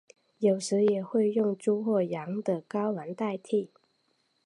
[0.39, 3.69] 有时也会用猪或羊的睾丸代替。